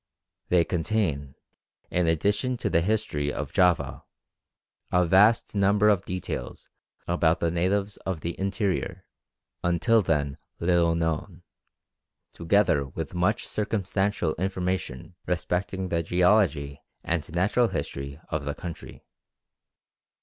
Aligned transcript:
They 0.49 0.63
contain, 0.65 1.35
in 1.91 2.07
addition 2.07 2.57
to 2.57 2.71
the 2.71 2.81
history 2.81 3.31
of 3.31 3.53
Java, 3.53 4.01
a 4.91 5.05
vast 5.05 5.53
number 5.53 5.89
of 5.89 6.05
details 6.05 6.69
about 7.07 7.39
the 7.39 7.51
natives 7.51 7.97
of 7.97 8.21
the 8.21 8.35
interior, 8.39 9.05
until 9.63 10.01
then 10.01 10.37
little 10.59 10.95
known, 10.95 11.43
together 12.33 12.87
with 12.87 13.13
much 13.13 13.47
circumstantial 13.47 14.33
information 14.39 15.17
respecting 15.27 15.89
the 15.89 16.01
geology 16.01 16.81
and 17.03 17.31
natural 17.35 17.67
history 17.67 18.19
of 18.29 18.43
the 18.43 18.55
country. 18.55 19.03